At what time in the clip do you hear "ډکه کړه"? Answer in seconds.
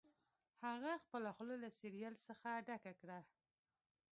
2.67-3.19